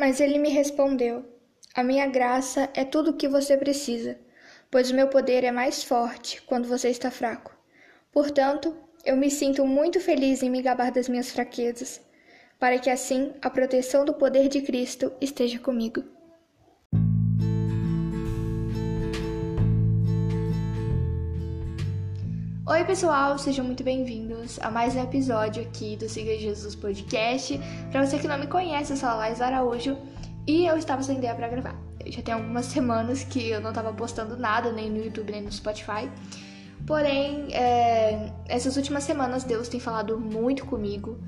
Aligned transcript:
Mas 0.00 0.18
ele 0.18 0.38
me 0.38 0.48
respondeu: 0.48 1.26
A 1.74 1.82
minha 1.84 2.06
graça 2.06 2.70
é 2.72 2.86
tudo 2.86 3.10
o 3.10 3.16
que 3.18 3.28
você 3.28 3.54
precisa, 3.54 4.18
pois 4.70 4.90
o 4.90 4.94
meu 4.94 5.08
poder 5.08 5.44
é 5.44 5.52
mais 5.52 5.84
forte 5.84 6.40
quando 6.40 6.66
você 6.66 6.88
está 6.88 7.10
fraco. 7.10 7.54
Portanto, 8.10 8.74
eu 9.04 9.14
me 9.14 9.30
sinto 9.30 9.66
muito 9.66 10.00
feliz 10.00 10.42
em 10.42 10.48
me 10.48 10.62
gabar 10.62 10.90
das 10.90 11.06
minhas 11.06 11.30
fraquezas, 11.30 12.00
para 12.58 12.78
que 12.78 12.88
assim 12.88 13.34
a 13.42 13.50
proteção 13.50 14.06
do 14.06 14.14
poder 14.14 14.48
de 14.48 14.62
Cristo 14.62 15.12
esteja 15.20 15.58
comigo. 15.58 16.02
Oi, 22.70 22.84
pessoal, 22.84 23.36
sejam 23.36 23.64
muito 23.64 23.82
bem-vindos 23.82 24.56
a 24.60 24.70
mais 24.70 24.94
um 24.94 25.02
episódio 25.02 25.60
aqui 25.60 25.96
do 25.96 26.08
Siga 26.08 26.38
Jesus 26.38 26.76
Podcast. 26.76 27.60
Para 27.90 28.06
você 28.06 28.16
que 28.16 28.28
não 28.28 28.38
me 28.38 28.46
conhece, 28.46 28.92
eu 28.92 28.96
sou 28.96 29.08
a 29.08 29.14
Laís 29.14 29.40
Araújo 29.40 29.98
e 30.46 30.66
eu 30.66 30.76
estava 30.76 31.02
sem 31.02 31.18
ideia 31.18 31.34
para 31.34 31.48
gravar. 31.48 31.76
Já 32.06 32.22
tem 32.22 32.32
algumas 32.32 32.66
semanas 32.66 33.24
que 33.24 33.50
eu 33.50 33.60
não 33.60 33.70
estava 33.70 33.92
postando 33.92 34.36
nada, 34.36 34.70
nem 34.70 34.88
no 34.88 34.98
YouTube, 35.04 35.32
nem 35.32 35.42
no 35.42 35.50
Spotify. 35.50 36.08
Porém, 36.86 37.52
é, 37.52 38.30
essas 38.46 38.76
últimas 38.76 39.02
semanas 39.02 39.42
Deus 39.42 39.68
tem 39.68 39.80
falado 39.80 40.16
muito 40.20 40.64
comigo 40.64 41.18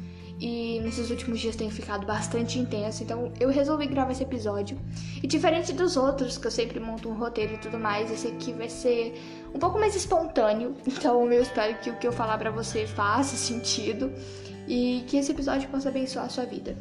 e 0.42 0.80
nesses 0.80 1.08
últimos 1.08 1.38
dias 1.38 1.54
tem 1.54 1.70
ficado 1.70 2.04
bastante 2.04 2.58
intenso, 2.58 3.04
então 3.04 3.32
eu 3.38 3.48
resolvi 3.48 3.86
gravar 3.86 4.10
esse 4.10 4.24
episódio. 4.24 4.76
E 5.22 5.26
diferente 5.28 5.72
dos 5.72 5.96
outros, 5.96 6.36
que 6.36 6.44
eu 6.48 6.50
sempre 6.50 6.80
monto 6.80 7.08
um 7.08 7.14
roteiro 7.14 7.54
e 7.54 7.58
tudo 7.58 7.78
mais, 7.78 8.10
esse 8.10 8.26
aqui 8.26 8.52
vai 8.52 8.68
ser 8.68 9.14
um 9.54 9.58
pouco 9.60 9.78
mais 9.78 9.94
espontâneo, 9.94 10.74
então 10.84 11.32
eu 11.32 11.40
espero 11.40 11.78
que 11.78 11.90
o 11.90 11.96
que 11.96 12.08
eu 12.08 12.12
falar 12.12 12.38
para 12.38 12.50
você 12.50 12.88
faça 12.88 13.36
sentido 13.36 14.12
e 14.66 15.04
que 15.06 15.16
esse 15.16 15.30
episódio 15.30 15.68
possa 15.68 15.90
abençoar 15.90 16.24
a 16.24 16.28
sua 16.28 16.44
vida. 16.44 16.76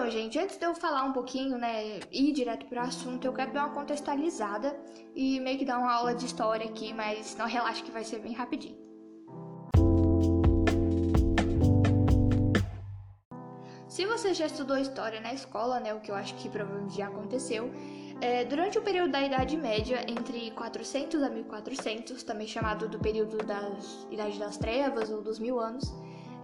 Então, 0.00 0.10
gente, 0.10 0.38
antes 0.38 0.56
de 0.56 0.64
eu 0.64 0.74
falar 0.74 1.04
um 1.04 1.12
pouquinho, 1.12 1.58
né, 1.58 2.00
ir 2.10 2.32
direto 2.32 2.64
pro 2.64 2.80
assunto, 2.80 3.26
eu 3.26 3.34
quero 3.34 3.52
dar 3.52 3.66
uma 3.66 3.74
contextualizada 3.74 4.74
e 5.14 5.38
meio 5.40 5.58
que 5.58 5.64
dar 5.66 5.78
uma 5.78 5.92
aula 5.92 6.14
de 6.14 6.24
história 6.24 6.64
aqui, 6.64 6.94
mas 6.94 7.36
não 7.36 7.46
relaxa 7.46 7.84
que 7.84 7.90
vai 7.90 8.02
ser 8.02 8.18
bem 8.18 8.32
rapidinho. 8.32 8.78
Se 13.86 14.06
você 14.06 14.32
já 14.32 14.46
estudou 14.46 14.78
história 14.78 15.20
na 15.20 15.34
escola, 15.34 15.78
né, 15.78 15.92
o 15.92 16.00
que 16.00 16.10
eu 16.10 16.14
acho 16.14 16.34
que 16.36 16.48
provavelmente 16.48 16.96
já 16.96 17.08
aconteceu, 17.08 17.70
é, 18.22 18.46
durante 18.46 18.78
o 18.78 18.82
período 18.82 19.12
da 19.12 19.20
Idade 19.20 19.54
Média, 19.54 20.02
entre 20.08 20.50
400 20.52 21.22
a 21.22 21.28
1400, 21.28 22.22
também 22.22 22.46
chamado 22.46 22.88
do 22.88 22.98
período 22.98 23.36
da 23.44 23.70
Idade 24.10 24.38
das 24.38 24.56
Trevas 24.56 25.10
ou 25.10 25.20
dos 25.20 25.38
Mil 25.38 25.60
Anos, 25.60 25.92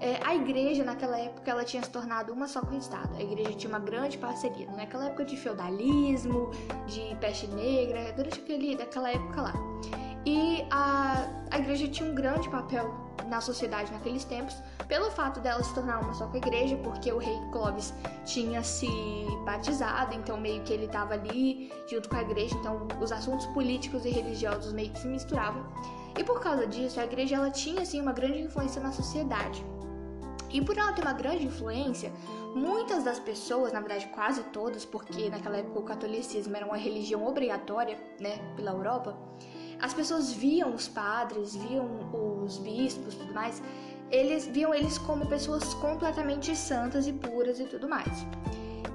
é, 0.01 0.21
a 0.25 0.35
igreja 0.35 0.85
naquela 0.85 1.19
época 1.19 1.51
ela 1.51 1.65
tinha 1.65 1.83
se 1.83 1.91
tornado 1.91 2.33
uma 2.33 2.47
só 2.47 2.61
com 2.61 2.75
o 2.75 2.79
Estado. 2.79 3.17
A 3.17 3.23
igreja 3.23 3.53
tinha 3.53 3.71
uma 3.71 3.79
grande 3.79 4.19
parceria. 4.19 4.71
Naquela 4.73 5.07
época 5.07 5.25
de 5.25 5.37
feudalismo, 5.37 6.51
de 6.87 7.17
peste 7.17 7.47
negra, 7.49 8.13
durante 8.13 8.41
aquele, 8.41 8.77
daquela 8.77 9.11
época 9.11 9.41
lá. 9.41 9.55
E 10.25 10.67
a, 10.71 11.27
a 11.51 11.59
igreja 11.59 11.89
tinha 11.89 12.11
um 12.11 12.15
grande 12.15 12.49
papel 12.51 13.07
na 13.29 13.41
sociedade 13.41 13.93
naqueles 13.93 14.25
tempos, 14.25 14.55
pelo 14.87 15.11
fato 15.11 15.41
dela 15.41 15.63
se 15.63 15.75
tornar 15.75 16.01
uma 16.01 16.15
só 16.15 16.27
com 16.27 16.35
a 16.35 16.39
igreja, 16.39 16.77
porque 16.77 17.13
o 17.13 17.19
rei 17.19 17.37
Clovis 17.51 17.93
tinha 18.25 18.63
se 18.63 18.89
batizado, 19.45 20.15
então 20.15 20.39
meio 20.39 20.63
que 20.63 20.73
ele 20.73 20.87
estava 20.87 21.15
ali 21.15 21.73
junto 21.89 22.09
com 22.09 22.17
a 22.17 22.23
igreja, 22.23 22.57
então 22.57 22.87
os 23.01 23.11
assuntos 23.11 23.47
políticos 23.47 24.05
e 24.05 24.11
religiosos 24.11 24.73
meio 24.73 24.91
que 24.91 24.99
se 24.99 25.09
misturavam. 25.09 25.65
E 26.19 26.25
por 26.25 26.41
causa 26.41 26.67
disso, 26.67 26.99
a 27.01 27.05
igreja 27.05 27.37
ela 27.37 27.51
tinha 27.51 27.83
assim 27.83 28.01
uma 28.01 28.13
grande 28.13 28.41
influência 28.41 28.81
na 28.81 28.93
sociedade. 28.93 29.65
E 30.51 30.61
por 30.61 30.77
ela 30.77 30.93
ter 30.93 31.03
uma 31.03 31.13
grande 31.13 31.47
influência, 31.47 32.13
muitas 32.55 33.05
das 33.05 33.19
pessoas, 33.19 33.73
na 33.73 33.81
verdade 33.81 34.07
quase 34.09 34.43
todas, 34.45 34.85
porque 34.85 35.29
naquela 35.29 35.59
época 35.59 35.79
o 35.79 35.83
catolicismo 35.83 36.57
era 36.57 36.65
uma 36.65 36.77
religião 36.77 37.27
obrigatória, 37.27 37.99
né, 38.21 38.39
pela 38.57 38.71
Europa, 38.71 39.17
as 39.81 39.93
pessoas 39.93 40.33
viam 40.33 40.75
os 40.75 40.89
padres, 40.89 41.55
viam 41.55 41.87
os 42.45 42.59
bispos, 42.59 43.15
tudo 43.15 43.35
mais, 43.35 43.63
eles 44.11 44.47
viam 44.47 44.75
eles 44.75 44.99
como 44.99 45.27
pessoas 45.27 45.75
completamente 45.75 46.55
santas 46.57 47.07
e 47.07 47.13
puras 47.13 47.61
e 47.61 47.65
tudo 47.65 47.89
mais. 47.89 48.25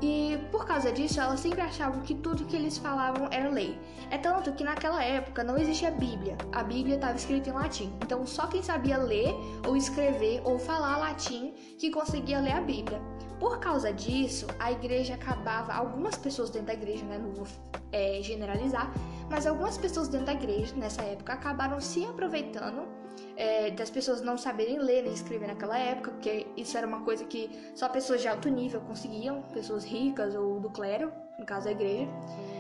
E 0.01 0.39
por 0.51 0.65
causa 0.65 0.91
disso, 0.91 1.21
elas 1.21 1.39
sempre 1.39 1.61
achavam 1.61 2.01
que 2.01 2.15
tudo 2.15 2.45
que 2.45 2.55
eles 2.55 2.77
falavam 2.77 3.27
era 3.29 3.49
lei. 3.49 3.79
É 4.09 4.17
tanto 4.17 4.51
que 4.53 4.63
naquela 4.63 5.03
época 5.03 5.43
não 5.43 5.57
existia 5.57 5.91
Bíblia. 5.91 6.35
A 6.51 6.63
Bíblia 6.63 6.95
estava 6.95 7.15
escrita 7.15 7.49
em 7.49 7.53
latim. 7.53 7.93
Então 8.03 8.25
só 8.25 8.47
quem 8.47 8.63
sabia 8.63 8.97
ler 8.97 9.35
ou 9.67 9.77
escrever 9.77 10.41
ou 10.43 10.57
falar 10.57 10.97
latim 10.97 11.53
que 11.77 11.91
conseguia 11.91 12.39
ler 12.39 12.53
a 12.53 12.61
Bíblia. 12.61 12.99
Por 13.39 13.59
causa 13.59 13.93
disso, 13.93 14.47
a 14.59 14.71
igreja 14.71 15.15
acabava, 15.15 15.73
algumas 15.73 16.15
pessoas 16.15 16.49
dentro 16.49 16.67
da 16.67 16.73
igreja, 16.73 17.03
né, 17.05 17.17
não 17.17 17.31
vou 17.31 17.47
é, 17.91 18.19
generalizar, 18.21 18.91
mas 19.29 19.47
algumas 19.47 19.77
pessoas 19.79 20.07
dentro 20.07 20.27
da 20.27 20.33
igreja 20.33 20.75
nessa 20.75 21.01
época 21.01 21.33
acabaram 21.33 21.79
se 21.81 22.05
aproveitando 22.05 23.00
é, 23.35 23.71
das 23.71 23.89
pessoas 23.89 24.21
não 24.21 24.37
saberem 24.37 24.79
ler 24.79 25.03
nem 25.03 25.13
escrever 25.13 25.47
naquela 25.47 25.77
época, 25.77 26.11
porque 26.11 26.47
isso 26.55 26.77
era 26.77 26.85
uma 26.85 27.01
coisa 27.01 27.25
que 27.25 27.49
só 27.75 27.87
pessoas 27.89 28.21
de 28.21 28.27
alto 28.27 28.49
nível 28.49 28.81
conseguiam, 28.81 29.41
pessoas 29.53 29.83
ricas 29.83 30.35
ou 30.35 30.59
do 30.59 30.69
clero, 30.69 31.11
no 31.37 31.45
caso 31.45 31.65
da 31.65 31.71
igreja. 31.71 32.09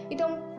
Então, 0.09 0.51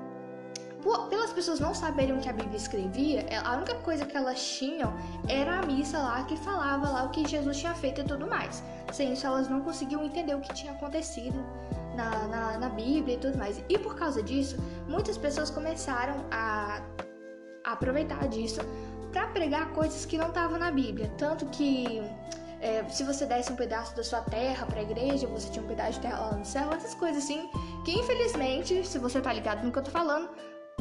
por, 0.83 1.09
pelas 1.09 1.33
pessoas 1.33 1.61
não 1.61 1.75
saberem 1.75 2.17
o 2.17 2.21
que 2.21 2.29
a 2.29 2.33
Bíblia 2.33 2.57
escrevia, 2.57 3.21
é, 3.29 3.37
a 3.37 3.53
única 3.53 3.75
coisa 3.77 4.05
que 4.05 4.17
elas 4.17 4.43
tinham 4.43 4.93
era 5.29 5.61
a 5.61 5.63
missa 5.63 5.99
lá 5.99 6.25
que 6.25 6.37
falava 6.37 6.89
lá 6.89 7.05
o 7.05 7.11
que 7.11 7.27
Jesus 7.27 7.59
tinha 7.59 7.75
feito 7.75 8.01
e 8.01 8.05
tudo 8.05 8.27
mais. 8.27 8.63
Sem 8.93 9.13
isso, 9.13 9.27
elas 9.27 9.49
não 9.49 9.61
conseguiam 9.61 10.05
entender 10.05 10.35
o 10.35 10.41
que 10.41 10.53
tinha 10.53 10.73
acontecido 10.73 11.39
na, 11.95 12.27
na, 12.27 12.59
na 12.59 12.69
Bíblia 12.69 13.15
e 13.15 13.19
tudo 13.19 13.39
mais. 13.39 13.63
E 13.69 13.79
por 13.79 13.95
causa 13.95 14.23
disso, 14.23 14.57
muitas 14.89 15.17
pessoas 15.17 15.51
começaram 15.51 16.25
a, 16.31 16.83
a 17.65 17.73
aproveitar 17.73 18.27
disso 18.29 18.61
para 19.13 19.27
pregar 19.29 19.69
coisas 19.73 20.05
que 20.07 20.17
não 20.17 20.29
estavam 20.29 20.59
na 20.59 20.71
Bíblia. 20.71 21.13
Tanto 21.19 21.47
que 21.47 22.03
é, 22.61 22.83
se 22.89 23.05
você 23.05 23.27
desse 23.27 23.53
um 23.53 23.57
pedaço 23.57 23.95
da 23.95 24.03
sua 24.03 24.23
terra 24.23 24.67
para 24.67 24.81
a 24.81 24.83
igreja, 24.83 25.27
você 25.27 25.51
tinha 25.51 25.65
um 25.65 25.69
pedaço 25.69 25.93
de 25.93 26.01
terra 26.01 26.19
lá 26.19 26.33
no 26.33 26.45
céu, 26.45 26.73
essas 26.73 26.95
coisas 26.95 27.23
assim, 27.23 27.49
que 27.85 27.93
infelizmente, 27.93 28.85
se 28.87 28.99
você 28.99 29.21
tá 29.21 29.33
ligado 29.33 29.63
no 29.65 29.71
que 29.71 29.79
eu 29.79 29.83
tô 29.83 29.91
falando, 29.91 30.31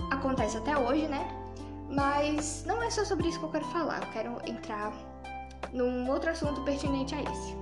acontece 0.10 0.58
até 0.58 0.78
hoje, 0.78 1.08
né? 1.08 1.28
Mas 1.90 2.64
não 2.66 2.82
é 2.82 2.90
só 2.90 3.04
sobre 3.04 3.28
isso 3.28 3.40
que 3.40 3.46
eu 3.46 3.50
quero 3.50 3.66
falar, 3.66 4.02
eu 4.02 4.12
quero 4.14 4.50
entrar 4.50 4.94
num 5.74 6.10
outro 6.10 6.30
assunto 6.30 6.62
pertinente 6.62 7.14
a 7.14 7.22
esse. 7.22 7.58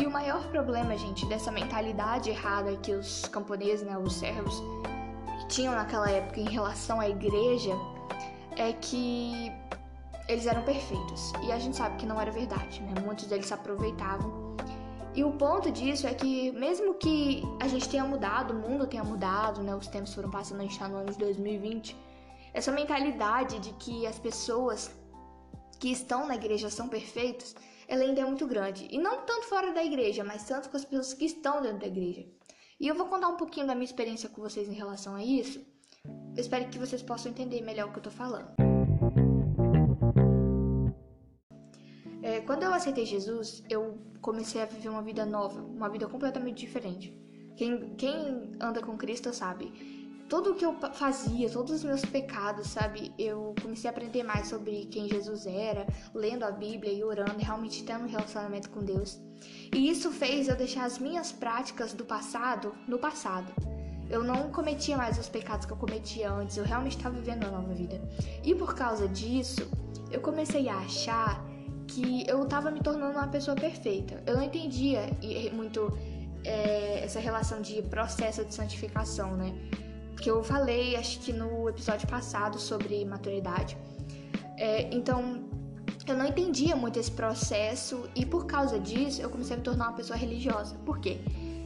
E 0.00 0.06
o 0.06 0.10
maior 0.10 0.42
problema, 0.48 0.96
gente, 0.96 1.26
dessa 1.26 1.50
mentalidade 1.50 2.30
errada 2.30 2.76
que 2.76 2.92
os 2.92 3.24
camponeses, 3.26 3.86
né, 3.86 3.96
os 3.98 4.14
servos, 4.14 4.62
tinham 5.48 5.74
naquela 5.74 6.10
época 6.10 6.40
em 6.40 6.48
relação 6.48 7.00
à 7.00 7.08
igreja 7.08 7.72
é 8.62 8.72
que 8.72 9.52
eles 10.28 10.46
eram 10.46 10.62
perfeitos. 10.62 11.32
E 11.44 11.52
a 11.52 11.58
gente 11.58 11.76
sabe 11.76 11.96
que 11.96 12.06
não 12.06 12.20
era 12.20 12.30
verdade, 12.30 12.80
né? 12.82 12.94
Muitos 13.04 13.26
deles 13.26 13.46
se 13.46 13.54
aproveitavam. 13.54 14.56
E 15.14 15.22
o 15.22 15.32
ponto 15.32 15.70
disso 15.70 16.06
é 16.06 16.14
que, 16.14 16.52
mesmo 16.52 16.94
que 16.94 17.42
a 17.60 17.68
gente 17.68 17.88
tenha 17.88 18.04
mudado, 18.04 18.54
o 18.54 18.56
mundo 18.56 18.86
tenha 18.86 19.04
mudado, 19.04 19.62
né? 19.62 19.74
Os 19.74 19.86
tempos 19.86 20.14
foram 20.14 20.30
passando, 20.30 20.60
a 20.60 20.62
gente 20.62 20.78
tá 20.78 20.88
no 20.88 20.96
ano 20.96 21.10
de 21.10 21.18
2020. 21.18 21.96
Essa 22.54 22.72
mentalidade 22.72 23.58
de 23.58 23.72
que 23.74 24.06
as 24.06 24.18
pessoas 24.18 24.90
que 25.78 25.90
estão 25.90 26.26
na 26.26 26.36
igreja 26.36 26.70
são 26.70 26.88
perfeitas, 26.88 27.54
ela 27.86 28.04
ainda 28.04 28.20
é 28.20 28.24
muito 28.24 28.46
grande. 28.46 28.88
E 28.90 28.98
não 28.98 29.22
tanto 29.26 29.46
fora 29.46 29.72
da 29.72 29.84
igreja, 29.84 30.24
mas 30.24 30.44
tanto 30.44 30.70
com 30.70 30.76
as 30.76 30.84
pessoas 30.84 31.12
que 31.12 31.26
estão 31.26 31.60
dentro 31.60 31.80
da 31.80 31.86
igreja. 31.86 32.24
E 32.80 32.88
eu 32.88 32.94
vou 32.94 33.06
contar 33.06 33.28
um 33.28 33.36
pouquinho 33.36 33.66
da 33.66 33.74
minha 33.74 33.84
experiência 33.84 34.28
com 34.28 34.40
vocês 34.40 34.68
em 34.68 34.72
relação 34.72 35.14
a 35.14 35.22
isso, 35.22 35.64
eu 36.34 36.40
espero 36.40 36.68
que 36.68 36.78
vocês 36.78 37.02
possam 37.02 37.30
entender 37.30 37.60
melhor 37.60 37.88
o 37.88 37.92
que 37.92 37.98
eu 37.98 38.02
tô 38.02 38.10
falando. 38.10 38.48
É, 42.22 42.40
quando 42.40 42.62
eu 42.62 42.72
aceitei 42.72 43.04
Jesus, 43.04 43.62
eu 43.68 43.98
comecei 44.20 44.62
a 44.62 44.64
viver 44.64 44.88
uma 44.88 45.02
vida 45.02 45.26
nova, 45.26 45.60
uma 45.60 45.90
vida 45.90 46.06
completamente 46.06 46.60
diferente. 46.60 47.14
Quem, 47.56 47.94
quem 47.96 48.52
anda 48.60 48.80
com 48.80 48.96
Cristo 48.96 49.32
sabe. 49.34 50.00
Tudo 50.28 50.52
o 50.52 50.54
que 50.54 50.64
eu 50.64 50.74
fazia, 50.94 51.50
todos 51.50 51.72
os 51.72 51.84
meus 51.84 52.02
pecados, 52.02 52.68
sabe? 52.68 53.12
Eu 53.18 53.54
comecei 53.60 53.90
a 53.90 53.92
aprender 53.92 54.22
mais 54.22 54.48
sobre 54.48 54.86
quem 54.86 55.06
Jesus 55.06 55.46
era, 55.46 55.86
lendo 56.14 56.44
a 56.44 56.50
Bíblia 56.50 56.90
e 56.90 57.04
orando, 57.04 57.38
realmente 57.38 57.84
tendo 57.84 58.04
um 58.04 58.08
relacionamento 58.08 58.70
com 58.70 58.82
Deus. 58.82 59.20
E 59.74 59.90
isso 59.90 60.10
fez 60.10 60.48
eu 60.48 60.56
deixar 60.56 60.84
as 60.84 60.98
minhas 60.98 61.30
práticas 61.32 61.92
do 61.92 62.06
passado 62.06 62.74
no 62.88 62.98
passado 62.98 63.52
eu 64.10 64.22
não 64.22 64.50
cometia 64.50 64.96
mais 64.96 65.18
os 65.18 65.28
pecados 65.28 65.66
que 65.66 65.72
eu 65.72 65.76
cometia 65.76 66.30
antes, 66.30 66.56
eu 66.56 66.64
realmente 66.64 66.96
estava 66.96 67.14
vivendo 67.16 67.44
uma 67.44 67.58
nova 67.58 67.74
vida. 67.74 68.00
E 68.42 68.54
por 68.54 68.74
causa 68.74 69.08
disso, 69.08 69.68
eu 70.10 70.20
comecei 70.20 70.68
a 70.68 70.76
achar 70.76 71.44
que 71.86 72.24
eu 72.28 72.42
estava 72.42 72.70
me 72.70 72.80
tornando 72.80 73.18
uma 73.18 73.28
pessoa 73.28 73.56
perfeita. 73.56 74.22
Eu 74.26 74.36
não 74.36 74.42
entendia 74.42 75.10
muito 75.52 75.96
é, 76.44 77.04
essa 77.04 77.20
relação 77.20 77.60
de 77.60 77.82
processo 77.82 78.44
de 78.44 78.54
santificação, 78.54 79.36
né? 79.36 79.54
Que 80.16 80.30
eu 80.30 80.42
falei, 80.42 80.96
acho 80.96 81.20
que 81.20 81.32
no 81.32 81.68
episódio 81.68 82.08
passado, 82.08 82.58
sobre 82.58 83.04
maturidade. 83.04 83.76
É, 84.56 84.88
então, 84.94 85.44
eu 86.06 86.16
não 86.16 86.26
entendia 86.26 86.76
muito 86.76 86.98
esse 86.98 87.10
processo 87.10 88.08
e 88.14 88.24
por 88.24 88.46
causa 88.46 88.78
disso 88.78 89.20
eu 89.22 89.30
comecei 89.30 89.54
a 89.54 89.58
me 89.58 89.62
tornar 89.62 89.88
uma 89.88 89.96
pessoa 89.96 90.16
religiosa. 90.16 90.76
Por 90.84 90.98
quê? 90.98 91.20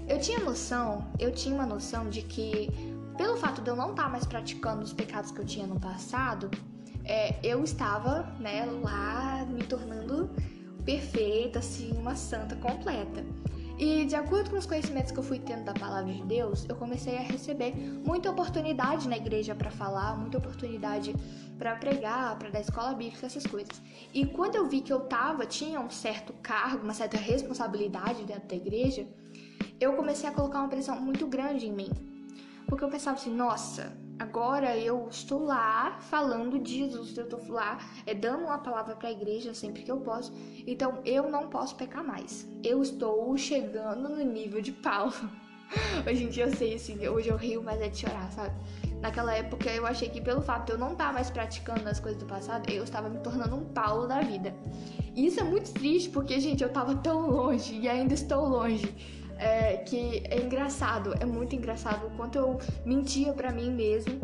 Eu 0.09 0.21
tinha 0.21 0.39
noção, 0.39 1.05
eu 1.19 1.33
tinha 1.33 1.55
uma 1.55 1.67
noção 1.67 2.09
de 2.09 2.23
que 2.23 2.69
pelo 3.17 3.37
fato 3.37 3.61
de 3.61 3.69
eu 3.69 3.75
não 3.75 3.91
estar 3.91 4.11
mais 4.11 4.27
praticando 4.27 4.83
os 4.83 4.93
pecados 4.93 5.31
que 5.31 5.41
eu 5.41 5.45
tinha 5.45 5.67
no 5.67 5.81
passado, 5.81 6.51
é, 7.05 7.37
eu 7.43 7.65
estava, 7.65 8.23
né, 8.39 8.67
lá 8.83 9.45
me 9.49 9.63
tornando 9.65 10.31
perfeita, 10.85 11.59
assim, 11.59 11.93
uma 11.93 12.15
santa 12.15 12.55
completa. 12.57 13.25
E 13.79 14.07
de 14.07 14.15
acordo 14.15 14.51
com 14.51 14.57
os 14.57 14.65
conhecimentos 14.65 15.13
que 15.13 15.19
eu 15.19 15.23
fui 15.23 15.39
tendo 15.39 15.65
da 15.65 15.75
palavra 15.75 16.11
de 16.11 16.23
Deus, 16.23 16.65
eu 16.67 16.77
comecei 16.77 17.19
a 17.19 17.21
receber 17.21 17.75
muita 17.77 18.31
oportunidade 18.31 19.07
na 19.07 19.17
igreja 19.17 19.55
para 19.55 19.71
falar, 19.71 20.17
muita 20.17 20.39
oportunidade 20.39 21.15
para 21.59 21.77
pregar, 21.77 22.39
para 22.39 22.49
dar 22.49 22.61
escola 22.61 22.95
bíblica, 22.95 23.27
essas 23.27 23.47
coisas. 23.47 23.83
E 24.15 24.25
quando 24.25 24.57
eu 24.57 24.67
vi 24.67 24.81
que 24.81 24.93
eu 24.93 25.01
tava, 25.01 25.45
tinha 25.45 25.79
um 25.79 25.91
certo 25.91 26.33
cargo, 26.43 26.85
uma 26.85 26.95
certa 26.95 27.19
responsabilidade 27.19 28.25
dentro 28.25 28.49
da 28.49 28.57
igreja, 28.57 29.07
eu 29.81 29.95
comecei 29.95 30.29
a 30.29 30.33
colocar 30.33 30.61
uma 30.61 30.69
pressão 30.69 31.01
muito 31.01 31.27
grande 31.27 31.67
em 31.67 31.73
mim. 31.73 31.91
Porque 32.67 32.83
eu 32.83 32.89
pensava 32.89 33.17
assim, 33.17 33.33
nossa, 33.33 33.97
agora 34.19 34.77
eu 34.77 35.07
estou 35.09 35.45
lá 35.45 35.99
falando 36.01 36.59
de 36.59 36.79
Jesus, 36.79 37.17
eu 37.17 37.25
estou 37.25 37.41
lá 37.49 37.79
é, 38.05 38.13
dando 38.13 38.45
uma 38.45 38.59
palavra 38.59 38.97
para 38.97 39.09
a 39.09 39.13
igreja 39.13 39.55
sempre 39.55 39.83
que 39.83 39.91
eu 39.91 40.01
posso, 40.01 40.33
então 40.67 41.01
eu 41.05 41.31
não 41.31 41.49
posso 41.49 41.77
pecar 41.77 42.05
mais. 42.05 42.49
Eu 42.65 42.83
estou 42.83 43.37
chegando 43.37 44.09
no 44.09 44.25
nível 44.25 44.61
de 44.61 44.73
Paulo. 44.73 45.13
Hoje 46.09 46.25
em 46.25 46.29
dia 46.29 46.45
eu 46.45 46.57
sei 46.57 46.75
assim, 46.75 47.09
hoje 47.09 47.29
eu 47.29 47.37
rio, 47.37 47.61
mas 47.61 47.81
é 47.81 47.89
de 47.89 47.99
chorar, 47.99 48.31
sabe? 48.31 48.55
Naquela 49.01 49.35
época 49.35 49.69
eu 49.69 49.85
achei 49.85 50.09
que 50.09 50.21
pelo 50.21 50.41
fato 50.41 50.67
de 50.67 50.73
eu 50.73 50.79
não 50.79 50.93
estar 50.93 51.13
mais 51.13 51.29
praticando 51.29 51.89
as 51.89 51.99
coisas 51.99 52.23
do 52.23 52.27
passado, 52.27 52.71
eu 52.71 52.85
estava 52.85 53.09
me 53.09 53.19
tornando 53.19 53.57
um 53.57 53.65
Paulo 53.65 54.07
da 54.07 54.21
vida. 54.21 54.55
E 55.15 55.27
isso 55.27 55.41
é 55.41 55.43
muito 55.43 55.73
triste 55.73 56.09
porque, 56.11 56.39
gente, 56.39 56.63
eu 56.63 56.69
estava 56.69 56.95
tão 56.95 57.29
longe 57.29 57.81
e 57.81 57.89
ainda 57.89 58.15
estou 58.15 58.49
longe 58.49 58.95
é, 59.39 59.79
que 59.79 60.23
é 60.29 60.41
engraçado, 60.43 61.15
é 61.21 61.25
muito 61.25 61.55
engraçado 61.55 62.07
o 62.07 62.11
quanto 62.17 62.37
eu 62.37 62.59
mentia 62.85 63.33
para 63.33 63.53
mim 63.53 63.71
mesmo, 63.71 64.21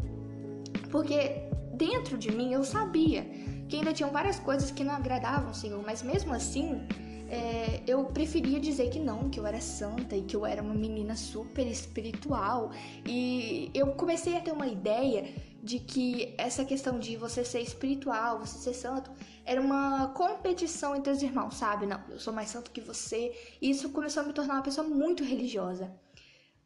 porque 0.91 1.49
dentro 1.75 2.17
de 2.19 2.31
mim 2.31 2.53
eu 2.53 2.64
sabia 2.64 3.25
que 3.69 3.76
ainda 3.76 3.93
tinham 3.93 4.11
várias 4.11 4.38
coisas 4.38 4.70
que 4.70 4.85
não 4.85 4.94
agradavam 4.94 5.50
o 5.50 5.55
Senhor, 5.55 5.82
mas 5.85 6.03
mesmo 6.03 6.32
assim 6.32 6.87
é, 7.32 7.81
eu 7.87 8.05
preferia 8.05 8.61
dizer 8.61 8.91
que 8.91 8.99
não, 8.99 9.31
que 9.31 9.41
eu 9.41 9.47
era 9.47 9.59
santa 9.59 10.14
e 10.14 10.20
que 10.20 10.37
eu 10.37 10.44
era 10.44 10.61
uma 10.61 10.75
menina 10.75 11.17
super 11.17 11.67
espiritual. 11.67 12.73
E 13.06 13.70
eu 13.73 13.87
comecei 13.93 14.37
a 14.37 14.41
ter 14.41 14.53
uma 14.53 14.67
ideia 14.67 15.25
de 15.62 15.79
que 15.79 16.35
essa 16.37 16.64
questão 16.64 16.99
de 16.99 17.17
você 17.17 17.44
ser 17.44 17.61
espiritual, 17.61 18.41
você 18.41 18.59
ser 18.59 18.75
santo, 18.75 19.12
era 19.44 19.61
uma 19.61 20.09
competição 20.09 20.97
entre 20.97 21.12
os 21.12 21.23
irmãos, 21.23 21.55
sabe? 21.55 21.87
Não, 21.87 22.03
eu 22.11 22.19
sou 22.19 22.32
mais 22.32 22.49
santo 22.49 22.73
que 22.73 22.81
você. 22.81 23.32
E 23.61 23.70
isso 23.70 23.91
começou 23.91 24.23
a 24.25 24.26
me 24.26 24.32
tornar 24.32 24.55
uma 24.55 24.62
pessoa 24.62 24.87
muito 24.87 25.23
religiosa. 25.23 25.94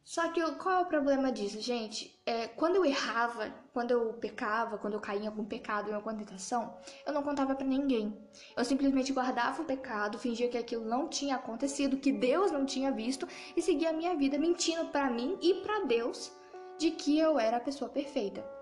Só 0.02 0.28
que 0.30 0.40
qual 0.52 0.78
é 0.78 0.82
o 0.82 0.86
problema 0.86 1.32
disso, 1.32 1.60
gente? 1.60 2.16
É, 2.24 2.46
quando 2.46 2.76
eu 2.76 2.84
errava, 2.84 3.52
quando 3.72 3.90
eu 3.90 4.12
pecava, 4.14 4.78
quando 4.78 4.94
eu 4.94 5.00
caía 5.00 5.24
em 5.24 5.26
algum 5.26 5.44
pecado, 5.44 5.90
em 5.90 5.94
alguma 5.94 6.14
tentação, 6.14 6.76
eu 7.04 7.12
não 7.12 7.24
contava 7.24 7.56
para 7.56 7.66
ninguém. 7.66 8.16
Eu 8.56 8.64
simplesmente 8.64 9.12
guardava 9.12 9.60
o 9.60 9.64
pecado, 9.64 10.16
fingia 10.16 10.48
que 10.48 10.56
aquilo 10.56 10.84
não 10.84 11.08
tinha 11.08 11.34
acontecido, 11.34 11.96
que 11.96 12.12
Deus 12.12 12.52
não 12.52 12.64
tinha 12.64 12.92
visto 12.92 13.26
e 13.56 13.60
seguia 13.60 13.90
a 13.90 13.92
minha 13.92 14.14
vida 14.14 14.38
mentindo 14.38 14.86
para 14.86 15.10
mim 15.10 15.36
e 15.42 15.54
para 15.54 15.84
Deus 15.86 16.30
de 16.78 16.92
que 16.92 17.18
eu 17.18 17.36
era 17.36 17.56
a 17.56 17.60
pessoa 17.60 17.90
perfeita. 17.90 18.55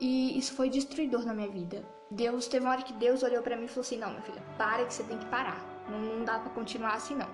E 0.00 0.38
isso 0.38 0.54
foi 0.54 0.68
destruidor 0.68 1.24
na 1.24 1.34
minha 1.34 1.48
vida. 1.48 1.84
Deus 2.10 2.46
teve 2.46 2.64
uma 2.64 2.72
hora 2.72 2.82
que 2.82 2.92
Deus 2.92 3.22
olhou 3.22 3.42
para 3.42 3.56
mim 3.56 3.64
e 3.64 3.68
falou 3.68 3.82
assim: 3.82 3.98
"Não, 3.98 4.10
minha 4.10 4.22
filha, 4.22 4.42
para 4.58 4.84
que 4.84 4.92
você 4.92 5.02
tem 5.04 5.18
que 5.18 5.26
parar. 5.26 5.64
Não, 5.88 5.98
não 5.98 6.24
dá 6.24 6.38
para 6.38 6.50
continuar 6.50 6.94
assim 6.94 7.14
não". 7.14 7.28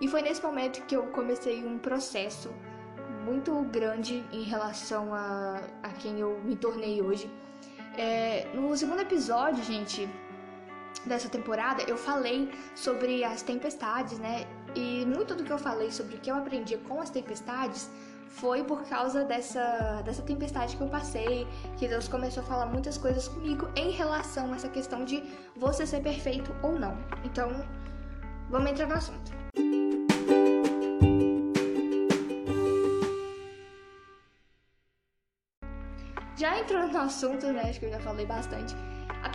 E 0.00 0.08
foi 0.08 0.22
nesse 0.22 0.42
momento 0.42 0.82
que 0.86 0.94
eu 0.94 1.06
comecei 1.08 1.64
um 1.64 1.78
processo 1.78 2.50
muito 3.24 3.60
grande 3.62 4.24
em 4.30 4.42
relação 4.42 5.12
a, 5.12 5.60
a 5.82 5.88
quem 5.90 6.20
eu 6.20 6.38
me 6.44 6.54
tornei 6.54 7.02
hoje. 7.02 7.30
É, 7.96 8.46
no 8.54 8.76
segundo 8.76 9.00
episódio, 9.00 9.64
gente, 9.64 10.08
dessa 11.04 11.28
temporada, 11.28 11.82
eu 11.84 11.96
falei 11.96 12.52
sobre 12.74 13.24
as 13.24 13.42
tempestades, 13.42 14.18
né? 14.18 14.46
E 14.74 15.04
muito 15.06 15.34
do 15.34 15.42
que 15.42 15.50
eu 15.50 15.58
falei 15.58 15.90
sobre 15.90 16.16
o 16.16 16.20
que 16.20 16.30
eu 16.30 16.36
aprendi 16.36 16.76
com 16.76 17.00
as 17.00 17.10
tempestades 17.10 17.90
foi 18.28 18.64
por 18.64 18.82
causa 18.84 19.24
dessa, 19.24 20.02
dessa 20.04 20.22
tempestade 20.22 20.76
que 20.76 20.82
eu 20.82 20.88
passei, 20.88 21.46
que 21.76 21.88
Deus 21.88 22.08
começou 22.08 22.42
a 22.42 22.46
falar 22.46 22.66
muitas 22.66 22.98
coisas 22.98 23.28
comigo 23.28 23.68
em 23.76 23.90
relação 23.90 24.52
a 24.52 24.56
essa 24.56 24.68
questão 24.68 25.04
de 25.04 25.22
você 25.56 25.86
ser 25.86 26.02
perfeito 26.02 26.54
ou 26.62 26.78
não. 26.78 26.96
Então, 27.24 27.48
vamos 28.50 28.70
entrar 28.70 28.86
no 28.86 28.94
assunto. 28.94 29.32
Já 36.36 36.58
entrando 36.58 36.92
no 36.92 36.98
assunto, 37.00 37.46
né, 37.46 37.62
acho 37.70 37.80
que 37.80 37.86
eu 37.86 37.90
já 37.90 38.00
falei 38.00 38.26
bastante. 38.26 38.74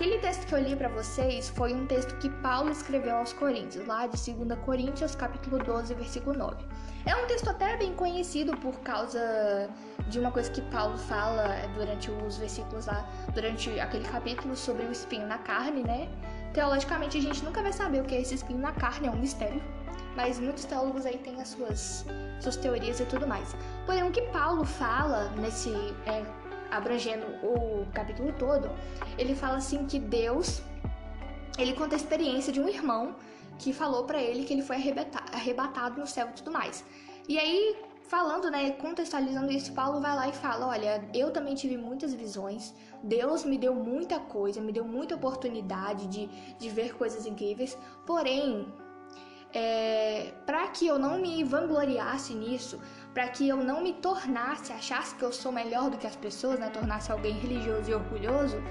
Aquele 0.01 0.17
texto 0.17 0.47
que 0.47 0.55
eu 0.55 0.59
li 0.59 0.75
para 0.75 0.89
vocês 0.89 1.49
foi 1.49 1.75
um 1.75 1.85
texto 1.85 2.17
que 2.17 2.27
Paulo 2.27 2.71
escreveu 2.71 3.17
aos 3.17 3.33
Coríntios, 3.33 3.85
lá 3.85 4.07
de 4.07 4.33
2 4.33 4.59
Coríntios, 4.61 5.13
capítulo 5.13 5.59
12, 5.63 5.93
versículo 5.93 6.35
9. 6.35 6.65
É 7.05 7.15
um 7.15 7.27
texto 7.27 7.47
até 7.51 7.77
bem 7.77 7.93
conhecido 7.93 8.57
por 8.57 8.79
causa 8.79 9.69
de 10.07 10.17
uma 10.17 10.31
coisa 10.31 10.49
que 10.49 10.59
Paulo 10.71 10.97
fala 10.97 11.55
durante 11.75 12.09
os 12.09 12.35
versículos 12.37 12.87
lá, 12.87 13.07
durante 13.35 13.79
aquele 13.79 14.03
capítulo 14.05 14.55
sobre 14.55 14.87
o 14.87 14.91
espinho 14.91 15.27
na 15.27 15.37
carne, 15.37 15.83
né? 15.83 16.09
Teologicamente 16.51 17.19
a 17.19 17.21
gente 17.21 17.45
nunca 17.45 17.61
vai 17.61 17.71
saber 17.71 18.01
o 18.01 18.03
que 18.03 18.15
é 18.15 18.21
esse 18.21 18.33
espinho 18.33 18.57
na 18.57 18.71
carne, 18.71 19.07
é 19.07 19.11
um 19.11 19.17
mistério. 19.17 19.61
Mas 20.15 20.39
muitos 20.39 20.65
teólogos 20.65 21.05
aí 21.05 21.19
têm 21.19 21.39
as 21.39 21.49
suas, 21.49 22.07
suas 22.39 22.55
teorias 22.57 22.99
e 22.99 23.05
tudo 23.05 23.27
mais. 23.27 23.55
Porém, 23.85 24.01
o 24.01 24.09
que 24.09 24.23
Paulo 24.29 24.65
fala 24.65 25.29
nesse 25.37 25.69
é, 26.07 26.25
abrangendo 26.71 27.25
o 27.45 27.85
capítulo 27.93 28.33
todo, 28.33 28.69
ele 29.17 29.35
fala 29.35 29.57
assim 29.57 29.85
que 29.85 29.99
Deus, 29.99 30.61
ele 31.57 31.73
conta 31.73 31.95
a 31.95 31.97
experiência 31.97 32.51
de 32.51 32.59
um 32.61 32.67
irmão 32.67 33.15
que 33.59 33.71
falou 33.71 34.05
para 34.05 34.19
ele 34.19 34.43
que 34.43 34.53
ele 34.53 34.63
foi 34.63 34.77
arrebatado 35.31 35.99
no 35.99 36.07
céu 36.07 36.29
e 36.29 36.33
tudo 36.33 36.51
mais. 36.51 36.83
E 37.27 37.37
aí, 37.37 37.77
falando, 38.03 38.49
né, 38.49 38.71
contextualizando 38.71 39.51
isso, 39.51 39.71
Paulo 39.73 40.01
vai 40.01 40.15
lá 40.15 40.27
e 40.27 40.33
fala: 40.33 40.67
Olha, 40.67 41.07
eu 41.13 41.31
também 41.31 41.53
tive 41.53 41.77
muitas 41.77 42.13
visões, 42.13 42.73
Deus 43.03 43.45
me 43.45 43.57
deu 43.57 43.75
muita 43.75 44.19
coisa, 44.19 44.59
me 44.59 44.71
deu 44.71 44.85
muita 44.85 45.15
oportunidade 45.15 46.07
de, 46.07 46.27
de 46.57 46.69
ver 46.69 46.95
coisas 46.95 47.25
incríveis, 47.25 47.77
porém, 48.05 48.67
é, 49.53 50.33
para 50.45 50.67
que 50.69 50.87
eu 50.87 50.97
não 50.97 51.19
me 51.19 51.43
vangloriasse 51.43 52.33
nisso, 52.33 52.79
para 53.13 53.27
que 53.27 53.47
eu 53.47 53.57
não 53.57 53.83
me 53.83 53.93
tornasse, 53.93 54.71
achasse 54.71 55.15
que 55.15 55.23
eu 55.23 55.31
sou 55.31 55.51
melhor 55.51 55.89
do 55.89 55.97
que 55.97 56.07
as 56.07 56.15
pessoas, 56.15 56.59
né, 56.59 56.69
tornasse 56.69 57.11
alguém 57.11 57.33
religioso 57.33 57.89
e 57.89 57.93
orgulhoso, 57.93 58.61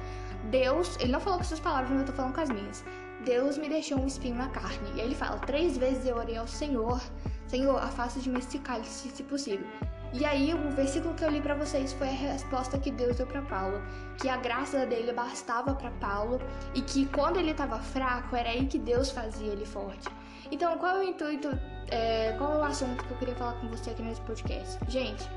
Deus, 0.50 0.96
ele 0.98 1.12
não 1.12 1.20
falou 1.20 1.38
com 1.38 1.44
essas 1.44 1.60
palavras, 1.60 1.90
mas 1.90 2.00
eu 2.00 2.06
tô 2.06 2.12
falando 2.12 2.34
com 2.34 2.40
as 2.40 2.48
minhas. 2.48 2.84
Deus 3.24 3.58
me 3.58 3.68
deixou 3.68 3.98
um 3.98 4.06
espinho 4.06 4.36
na 4.36 4.48
carne. 4.48 4.90
E 4.94 5.00
aí 5.00 5.06
ele 5.06 5.14
fala: 5.14 5.38
Três 5.40 5.76
vezes 5.76 6.06
eu 6.06 6.16
orei 6.16 6.38
ao 6.38 6.46
Senhor, 6.46 7.00
Senhor, 7.46 7.76
afasta 7.76 8.18
de 8.18 8.30
mim 8.30 8.38
esse 8.38 8.58
cálice, 8.58 9.10
se 9.10 9.22
possível. 9.22 9.66
E 10.12 10.24
aí 10.24 10.52
o 10.52 10.70
versículo 10.70 11.14
que 11.14 11.24
eu 11.24 11.30
li 11.30 11.40
para 11.40 11.54
vocês 11.54 11.92
foi 11.92 12.08
a 12.08 12.12
resposta 12.12 12.78
que 12.78 12.90
Deus 12.90 13.16
deu 13.16 13.26
para 13.26 13.42
Paulo, 13.42 13.80
que 14.18 14.28
a 14.28 14.36
graça 14.36 14.84
dele 14.84 15.12
bastava 15.12 15.74
para 15.74 15.90
Paulo 15.92 16.40
e 16.74 16.80
que 16.82 17.06
quando 17.06 17.38
ele 17.38 17.52
estava 17.52 17.78
fraco 17.78 18.34
era 18.34 18.48
aí 18.48 18.66
que 18.66 18.78
Deus 18.78 19.10
fazia 19.10 19.52
ele 19.52 19.64
forte. 19.64 20.08
Então, 20.50 20.76
qual 20.78 20.96
é 20.96 20.98
o 20.98 21.02
intuito, 21.04 21.48
é, 21.90 22.34
qual 22.38 22.54
é 22.54 22.58
o 22.58 22.64
assunto 22.64 23.04
que 23.04 23.10
eu 23.10 23.16
queria 23.18 23.34
falar 23.34 23.54
com 23.54 23.68
você 23.68 23.90
aqui 23.90 24.02
nesse 24.02 24.20
podcast? 24.22 24.78
Gente, 24.88 25.28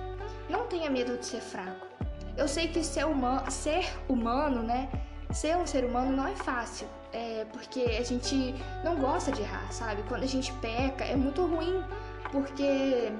não 0.50 0.68
tenha 0.68 0.90
medo 0.90 1.18
de 1.18 1.26
ser 1.26 1.42
fraco. 1.42 1.88
Eu 2.36 2.48
sei 2.48 2.68
que 2.68 2.84
ser, 2.84 3.06
humano, 3.06 3.50
ser 3.52 3.86
humano, 4.10 4.64
né? 4.64 4.90
Ser 5.32 5.56
um 5.58 5.66
ser 5.66 5.84
humano 5.86 6.16
não 6.16 6.28
é 6.28 6.36
fácil, 6.36 6.88
é, 7.12 7.46
porque 7.52 7.82
a 7.82 8.04
gente 8.04 8.54
não 8.84 8.96
gosta 8.98 9.32
de 9.32 9.42
errar, 9.42 9.72
sabe? 9.72 10.04
Quando 10.04 10.24
a 10.24 10.28
gente 10.28 10.54
peca 10.54 11.04
é 11.04 11.16
muito 11.16 11.44
ruim, 11.46 11.84
porque 12.32 13.12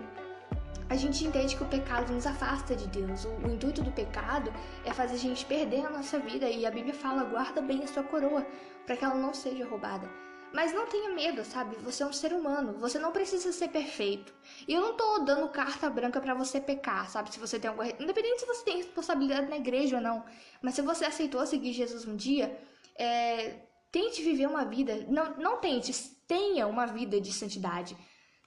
a 0.90 0.96
gente 0.96 1.26
entende 1.26 1.56
que 1.56 1.64
o 1.64 1.66
pecado 1.66 2.14
nos 2.14 2.28
afasta 2.28 2.76
de 2.76 2.88
Deus. 2.88 3.26
O, 3.26 3.30
o, 3.30 3.52
intuito 3.52 3.82
do 3.82 3.92
pecado 3.92 4.54
é 4.86 4.94
fazer 4.94 5.16
a 5.16 5.20
gente 5.20 5.46
perder 5.46 5.86
a 5.86 5.90
nossa 5.90 6.20
vida 6.20 6.48
e 6.48 6.66
a 6.66 6.72
Bíblia 6.72 6.94
fala: 6.94 7.24
guarda 7.24 7.62
bem 7.62 7.84
a 7.84 7.88
sua 7.88 8.04
coroa, 8.04 8.46
para 8.86 8.96
que 8.96 9.04
ela 9.04 9.16
não 9.16 9.34
seja 9.34 9.66
roubada. 9.66 10.08
Mas 10.54 10.72
não 10.72 10.86
tenha 10.86 11.10
medo, 11.10 11.44
sabe? 11.44 11.76
Você 11.78 12.04
é 12.04 12.06
um 12.06 12.14
ser 12.14 12.32
humano, 12.32 12.78
você 12.80 13.00
não 13.00 13.12
precisa 13.12 13.52
ser 13.52 13.70
perfeito. 13.70 14.32
E 14.68 14.74
eu 14.74 14.82
não 14.82 14.96
tô 14.96 15.20
dando 15.20 15.50
carta 15.50 15.90
branca 15.90 16.22
para 16.22 16.36
você 16.36 16.62
pecar, 16.62 17.10
sabe? 17.10 17.34
Se 17.34 17.40
você 17.40 17.60
tem 17.60 17.70
alguma. 17.70 17.88
Independente 17.88 18.42
se 18.42 18.46
você 18.46 18.64
tem 18.64 18.78
responsabilidade 18.78 19.50
na 19.50 19.58
igreja 19.58 19.96
ou 19.96 20.02
não. 20.02 20.24
Mas 20.62 20.76
se 20.76 20.84
você 20.84 21.06
aceitou 21.06 21.44
seguir 21.48 21.74
Jesus 21.74 22.06
um 22.06 22.16
dia, 22.16 22.56
é... 22.96 23.62
tente 23.92 24.22
viver 24.22 24.46
uma 24.46 24.64
vida. 24.64 25.04
Não, 25.10 25.36
não 25.38 25.58
tente, 25.58 25.92
tenha 26.28 26.68
uma 26.68 26.86
vida 26.86 27.20
de 27.20 27.34
santidade. 27.34 27.98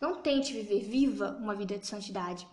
Não 0.00 0.22
tente 0.22 0.52
viver, 0.52 0.84
viva 0.84 1.36
uma 1.40 1.56
vida 1.56 1.76
de 1.76 1.88
santidade. 1.88 2.46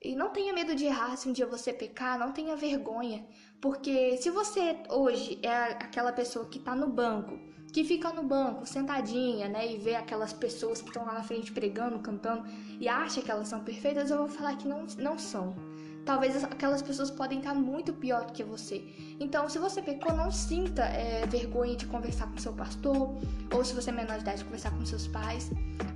E 0.00 0.16
não 0.16 0.30
tenha 0.30 0.52
medo 0.54 0.74
de 0.74 0.86
errar 0.86 1.16
se 1.16 1.28
um 1.28 1.32
dia 1.32 1.46
você 1.46 1.74
pecar, 1.74 2.18
não 2.18 2.32
tenha 2.32 2.56
vergonha. 2.56 3.26
Porque 3.60 4.16
se 4.16 4.30
você 4.30 4.82
hoje 4.88 5.38
é 5.42 5.54
aquela 5.72 6.12
pessoa 6.12 6.48
que 6.48 6.58
tá 6.58 6.74
no 6.74 6.88
banco 6.88 7.38
que 7.74 7.82
fica 7.82 8.12
no 8.12 8.22
banco, 8.22 8.64
sentadinha, 8.64 9.48
né, 9.48 9.72
e 9.72 9.78
vê 9.78 9.96
aquelas 9.96 10.32
pessoas 10.32 10.80
que 10.80 10.86
estão 10.90 11.04
lá 11.04 11.12
na 11.12 11.24
frente 11.24 11.50
pregando, 11.50 11.98
cantando 11.98 12.44
e 12.78 12.86
acha 12.86 13.20
que 13.20 13.28
elas 13.28 13.48
são 13.48 13.64
perfeitas, 13.64 14.12
eu 14.12 14.18
vou 14.18 14.28
falar 14.28 14.56
que 14.56 14.68
não, 14.68 14.86
não 14.96 15.18
são. 15.18 15.56
Talvez 16.04 16.44
aquelas 16.44 16.82
pessoas 16.82 17.10
podem 17.10 17.38
estar 17.38 17.52
muito 17.52 17.92
pior 17.92 18.26
do 18.26 18.32
que 18.32 18.44
você. 18.44 18.84
Então, 19.18 19.48
se 19.48 19.58
você 19.58 19.82
pecou, 19.82 20.14
não 20.14 20.30
sinta 20.30 20.84
é, 20.84 21.26
vergonha 21.26 21.74
de 21.74 21.84
conversar 21.86 22.30
com 22.30 22.38
seu 22.38 22.52
pastor, 22.52 23.18
ou 23.52 23.64
se 23.64 23.74
você 23.74 23.90
é 23.90 23.92
menor 23.92 24.18
de 24.18 24.22
idade, 24.22 24.38
de 24.38 24.44
conversar 24.44 24.70
com 24.70 24.86
seus 24.86 25.08
pais, 25.08 25.50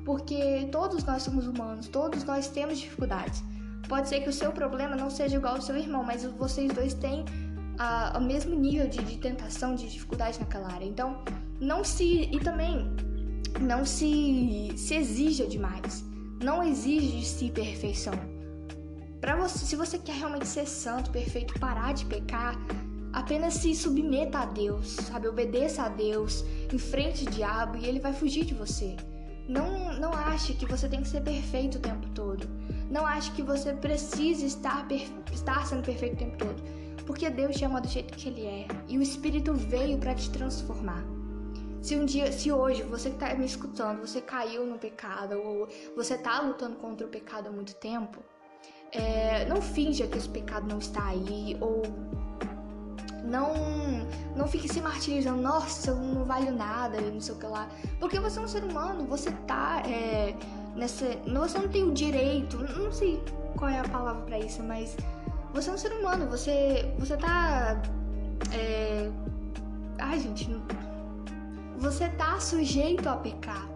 porque 0.04 0.68
todos 0.72 1.04
nós 1.04 1.22
somos 1.22 1.46
humanos, 1.46 1.86
todos 1.86 2.24
nós 2.24 2.48
temos 2.48 2.80
dificuldades. 2.80 3.44
Pode 3.88 4.08
ser 4.08 4.18
que 4.22 4.28
o 4.28 4.32
seu 4.32 4.50
problema 4.50 4.96
não 4.96 5.10
seja 5.10 5.36
igual 5.36 5.54
ao 5.54 5.62
seu 5.62 5.76
irmão, 5.76 6.02
mas 6.02 6.24
vocês 6.24 6.72
dois 6.72 6.92
têm 6.92 7.24
o 8.16 8.20
mesmo 8.20 8.56
nível 8.56 8.88
de, 8.88 8.98
de 8.98 9.16
tentação, 9.18 9.76
de 9.76 9.88
dificuldade 9.88 10.40
naquela 10.40 10.72
área. 10.72 10.84
Então, 10.84 11.22
não 11.60 11.84
se. 11.84 12.28
E 12.32 12.40
também, 12.40 12.90
não 13.60 13.84
se, 13.84 14.72
se 14.76 14.94
exija 14.94 15.46
demais. 15.46 16.04
Não 16.42 16.62
exige 16.62 17.18
de 17.18 17.24
si 17.24 17.50
perfeição. 17.50 18.14
Para 19.20 19.36
você, 19.36 19.58
se 19.58 19.74
você 19.74 19.98
quer 19.98 20.16
realmente 20.16 20.46
ser 20.46 20.66
santo, 20.66 21.10
perfeito, 21.10 21.58
parar 21.58 21.92
de 21.92 22.04
pecar, 22.04 22.56
apenas 23.12 23.54
se 23.54 23.74
submeta 23.74 24.38
a 24.38 24.44
Deus, 24.44 24.90
sabe? 24.90 25.26
Obedeça 25.26 25.82
a 25.82 25.88
Deus, 25.88 26.44
enfrente 26.72 27.26
o 27.26 27.30
diabo 27.30 27.76
e 27.76 27.86
ele 27.86 27.98
vai 27.98 28.12
fugir 28.12 28.44
de 28.44 28.54
você. 28.54 28.96
Não, 29.48 29.98
não 29.98 30.12
ache 30.12 30.52
que 30.52 30.66
você 30.66 30.88
tem 30.88 31.00
que 31.00 31.08
ser 31.08 31.22
perfeito 31.22 31.78
o 31.78 31.80
tempo 31.80 32.06
todo. 32.10 32.46
Não 32.90 33.04
ache 33.04 33.32
que 33.32 33.42
você 33.42 33.72
precisa 33.72 34.44
estar, 34.46 34.86
estar 35.32 35.66
sendo 35.66 35.82
perfeito 35.82 36.14
o 36.14 36.18
tempo 36.18 36.36
todo. 36.36 36.62
Porque 37.04 37.28
Deus 37.30 37.56
te 37.56 37.64
ama 37.64 37.80
do 37.80 37.88
jeito 37.88 38.16
que 38.16 38.28
Ele 38.28 38.44
é. 38.44 38.68
E 38.86 38.98
o 38.98 39.02
Espírito 39.02 39.54
veio 39.54 39.98
para 39.98 40.14
te 40.14 40.30
transformar. 40.30 41.02
Se 41.82 41.96
um 41.96 42.04
dia, 42.04 42.32
se 42.32 42.50
hoje 42.50 42.82
você 42.82 43.10
que 43.10 43.16
tá 43.16 43.34
me 43.34 43.46
escutando, 43.46 44.00
você 44.00 44.20
caiu 44.20 44.66
no 44.66 44.78
pecado 44.78 45.38
ou 45.38 45.68
você 45.96 46.18
tá 46.18 46.40
lutando 46.40 46.76
contra 46.76 47.06
o 47.06 47.10
pecado 47.10 47.48
há 47.48 47.52
muito 47.52 47.74
tempo, 47.76 48.18
é, 48.92 49.44
não 49.46 49.62
finja 49.62 50.06
que 50.06 50.18
esse 50.18 50.28
pecado 50.28 50.66
não 50.66 50.78
está 50.78 51.06
aí 51.06 51.56
ou 51.60 51.82
não 53.24 53.52
não 54.34 54.46
fique 54.46 54.68
se 54.68 54.80
martirizando, 54.80 55.42
nossa, 55.42 55.90
eu 55.90 55.96
não 55.96 56.24
valho 56.24 56.52
nada 56.52 56.98
e 56.98 57.10
não 57.10 57.20
sei 57.20 57.34
o 57.34 57.38
que 57.38 57.46
lá. 57.46 57.68
Porque 57.98 58.18
você 58.20 58.38
é 58.38 58.42
um 58.42 58.48
ser 58.48 58.62
humano, 58.64 59.04
você 59.04 59.30
tá 59.46 59.82
é, 59.84 60.34
nessa. 60.74 61.06
Você 61.26 61.58
não 61.58 61.68
tem 61.68 61.84
o 61.84 61.92
direito, 61.92 62.56
não 62.56 62.92
sei 62.92 63.22
qual 63.56 63.70
é 63.70 63.80
a 63.80 63.88
palavra 63.88 64.22
para 64.22 64.38
isso, 64.38 64.62
mas 64.62 64.96
você 65.52 65.70
é 65.70 65.72
um 65.72 65.78
ser 65.78 65.92
humano, 65.92 66.28
você. 66.28 66.94
Você 66.98 67.16
tá. 67.16 67.82
É, 68.52 69.10
ai, 69.98 70.20
gente, 70.20 70.48
você 71.78 72.08
tá 72.08 72.38
sujeito 72.40 73.08
a 73.08 73.16
pecar. 73.16 73.68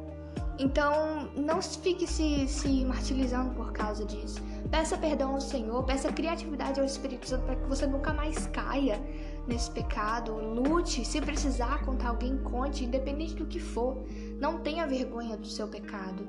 Então, 0.59 1.31
não 1.35 1.63
fique 1.63 2.07
se, 2.07 2.47
se 2.47 2.85
martirizando 2.85 3.55
por 3.55 3.73
causa 3.73 4.05
disso. 4.05 4.41
Peça 4.71 4.97
perdão 4.97 5.35
ao 5.35 5.41
Senhor, 5.41 5.83
peça 5.85 6.13
criatividade 6.13 6.79
ao 6.79 6.87
Espírito 6.87 7.29
Santo 7.29 7.45
para 7.45 7.57
que 7.57 7.69
você 7.69 7.87
nunca 7.87 8.13
mais 8.13 8.47
caia 8.49 9.01
nesse 9.47 9.71
pecado. 9.71 10.35
Lute, 10.35 11.05
se 11.05 11.21
precisar 11.21 11.85
contar 11.85 12.09
alguém, 12.09 12.39
conte, 12.39 12.85
independente 12.85 13.35
do 13.35 13.47
que 13.47 13.59
for. 13.59 14.05
Não 14.39 14.61
tenha 14.61 14.87
vergonha 14.87 15.37
do 15.37 15.47
seu 15.47 15.69
pecado. 15.69 16.29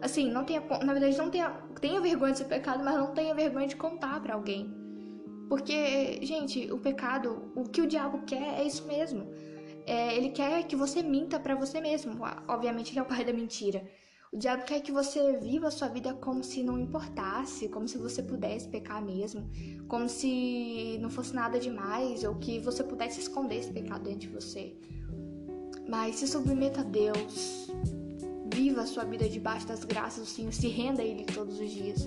Assim, 0.00 0.30
não 0.30 0.44
tenha, 0.44 0.62
na 0.82 0.92
verdade, 0.92 1.16
não 1.18 1.30
tenha, 1.30 1.50
tenha 1.80 2.00
vergonha 2.00 2.32
do 2.32 2.38
seu 2.38 2.46
pecado, 2.46 2.82
mas 2.84 2.94
não 2.94 3.12
tenha 3.12 3.34
vergonha 3.34 3.68
de 3.68 3.76
contar 3.76 4.20
para 4.20 4.34
alguém. 4.34 4.74
Porque, 5.48 6.20
gente, 6.22 6.70
o 6.72 6.78
pecado, 6.78 7.52
o 7.54 7.64
que 7.64 7.80
o 7.80 7.86
diabo 7.86 8.22
quer 8.26 8.60
é 8.60 8.64
isso 8.64 8.86
mesmo 8.86 9.28
é, 9.88 10.14
ele 10.14 10.28
quer 10.28 10.64
que 10.64 10.76
você 10.76 11.02
minta 11.02 11.40
para 11.40 11.54
você 11.54 11.80
mesmo. 11.80 12.12
Obviamente, 12.46 12.92
ele 12.92 12.98
é 12.98 13.02
o 13.02 13.06
pai 13.06 13.24
da 13.24 13.32
mentira. 13.32 13.82
O 14.30 14.36
diabo 14.36 14.64
quer 14.64 14.82
que 14.82 14.92
você 14.92 15.38
viva 15.38 15.68
a 15.68 15.70
sua 15.70 15.88
vida 15.88 16.12
como 16.12 16.44
se 16.44 16.62
não 16.62 16.78
importasse, 16.78 17.70
como 17.70 17.88
se 17.88 17.96
você 17.96 18.22
pudesse 18.22 18.68
pecar 18.68 19.02
mesmo, 19.02 19.48
como 19.88 20.06
se 20.06 20.98
não 21.00 21.08
fosse 21.08 21.34
nada 21.34 21.58
demais, 21.58 22.22
ou 22.22 22.34
que 22.34 22.58
você 22.58 22.84
pudesse 22.84 23.20
esconder 23.20 23.56
esse 23.56 23.72
pecado 23.72 24.04
dentro 24.04 24.20
de 24.20 24.28
você. 24.28 24.76
Mas 25.88 26.16
se 26.16 26.28
submeta 26.28 26.82
a 26.82 26.84
Deus, 26.84 27.68
viva 28.52 28.82
a 28.82 28.86
sua 28.86 29.04
vida 29.04 29.26
debaixo 29.26 29.66
das 29.66 29.84
graças 29.84 30.22
do 30.22 30.28
Senhor, 30.28 30.52
se 30.52 30.68
renda 30.68 31.00
a 31.00 31.04
Ele 31.06 31.24
todos 31.24 31.58
os 31.58 31.70
dias. 31.70 32.06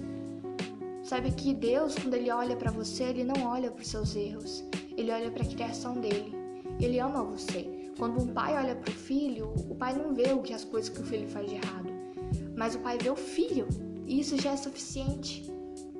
Sabe 1.01 1.31
que 1.31 1.51
Deus, 1.55 1.95
quando 1.95 2.13
Ele 2.13 2.29
olha 2.29 2.55
para 2.55 2.69
você, 2.69 3.05
Ele 3.05 3.23
não 3.23 3.43
olha 3.47 3.71
para 3.71 3.81
os 3.81 3.87
seus 3.87 4.15
erros, 4.15 4.63
Ele 4.95 5.11
olha 5.11 5.31
para 5.31 5.41
a 5.41 5.47
criação 5.47 5.95
dele. 5.99 6.40
Ele 6.81 6.99
ama 6.99 7.23
você. 7.23 7.91
Quando 7.97 8.21
um 8.21 8.27
pai 8.27 8.55
olha 8.55 8.75
para 8.75 8.89
o 8.89 8.93
filho, 8.93 9.53
o 9.69 9.75
pai 9.75 9.93
não 9.93 10.13
vê 10.13 10.33
o 10.33 10.41
que 10.41 10.53
as 10.53 10.63
coisas 10.63 10.89
que 10.89 11.01
o 11.01 11.05
filho 11.05 11.27
faz 11.27 11.47
de 11.47 11.55
errado, 11.55 11.89
mas 12.57 12.73
o 12.73 12.79
pai 12.79 12.97
vê 12.97 13.09
o 13.09 13.15
filho. 13.15 13.67
E 14.07 14.19
isso 14.19 14.35
já 14.41 14.53
é 14.53 14.57
suficiente. 14.57 15.49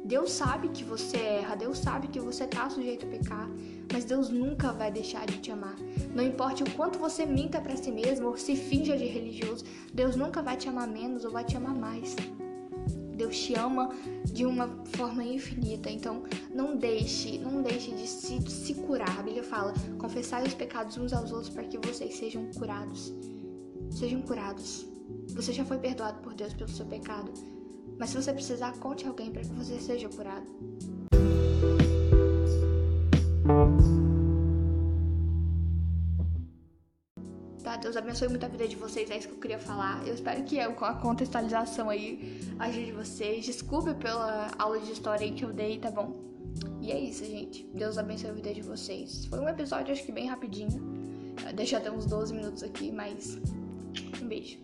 Deus 0.03 0.31
sabe 0.31 0.69
que 0.69 0.83
você 0.83 1.17
erra, 1.17 1.55
Deus 1.55 1.77
sabe 1.77 2.07
que 2.07 2.19
você 2.19 2.45
está 2.45 2.67
sujeito 2.69 3.05
a 3.05 3.09
pecar, 3.09 3.47
mas 3.93 4.03
Deus 4.03 4.29
nunca 4.29 4.71
vai 4.71 4.91
deixar 4.91 5.27
de 5.27 5.38
te 5.38 5.51
amar. 5.51 5.75
Não 6.15 6.23
importa 6.23 6.63
o 6.63 6.71
quanto 6.71 6.97
você 6.97 7.25
minta 7.25 7.61
para 7.61 7.77
si 7.77 7.91
mesmo 7.91 8.29
ou 8.29 8.35
se 8.35 8.55
finja 8.55 8.97
de 8.97 9.05
religioso, 9.05 9.63
Deus 9.93 10.15
nunca 10.15 10.41
vai 10.41 10.57
te 10.57 10.67
amar 10.67 10.88
menos 10.88 11.23
ou 11.23 11.31
vai 11.31 11.43
te 11.43 11.55
amar 11.55 11.75
mais. 11.75 12.15
Deus 13.22 13.38
te 13.38 13.54
ama 13.54 13.90
de 14.25 14.48
uma 14.48 14.68
forma 14.96 15.24
infinita. 15.24 15.92
Então, 15.92 16.24
não 16.54 16.75
deixe, 16.75 17.38
não 17.38 17.62
deixe 17.62 17.92
de 17.92 18.08
se, 18.08 18.42
se 18.50 18.74
curar. 18.74 19.20
A 19.20 19.22
Bíblia 19.22 19.44
fala: 19.44 19.74
confessai 20.00 20.44
os 20.44 20.56
pecados 20.56 20.98
uns 20.98 21.13
aos 21.13 21.32
outros 21.32 21.50
para 21.50 21.63
que 21.63 21.78
vocês 21.78 22.16
sejam 22.16 22.50
curados. 22.58 23.13
Sejam 23.92 24.22
curados. 24.24 24.88
Você 25.36 25.54
já 25.54 25.63
foi 25.63 25.78
perdoado 25.78 26.20
por 26.22 26.34
Deus 26.34 26.54
pelo 26.54 26.70
seu 26.70 26.86
pecado. 26.86 27.32
Mas 28.00 28.10
se 28.10 28.16
você 28.16 28.34
precisar, 28.34 28.74
conte 28.80 29.08
alguém 29.08 29.32
para 29.32 29.42
que 29.42 29.54
você 29.54 29.80
seja 29.80 30.10
curado. 30.10 30.50
Deus 37.91 37.98
abençoe 38.01 38.29
muito 38.29 38.45
a 38.45 38.48
vida 38.48 38.65
de 38.65 38.77
vocês, 38.77 39.12
é 39.12 39.17
isso 39.17 39.27
que 39.27 39.33
eu 39.33 39.39
queria 39.39 39.60
falar. 39.60 40.01
Eu 40.07 40.13
espero 40.13 40.41
que 40.45 40.57
a 40.62 40.93
contextualização 40.93 41.89
aí 41.89 42.39
ajude 42.57 42.93
vocês. 42.93 43.43
Desculpe 43.43 43.93
pela 43.95 44.50
aula 44.57 44.79
de 44.79 44.93
história 44.93 45.25
aí 45.25 45.33
que 45.33 45.43
eu 45.43 45.51
dei, 45.51 45.77
tá 45.77 45.91
bom? 45.91 46.15
E 46.79 46.89
é 46.89 46.98
isso, 46.98 47.25
gente. 47.25 47.69
Deus 47.74 47.98
abençoe 47.98 48.29
a 48.29 48.33
vida 48.33 48.53
de 48.53 48.62
vocês. 48.62 49.25
Foi 49.25 49.39
um 49.39 49.50
episódio, 49.50 49.91
acho 49.91 50.05
que 50.05 50.12
bem 50.13 50.25
rapidinho. 50.25 50.81
Deixa 51.53 51.79
até 51.79 51.91
uns 51.91 52.05
12 52.05 52.33
minutos 52.33 52.63
aqui, 52.63 52.93
mas 52.93 53.38
um 54.24 54.25
beijo. 54.25 54.57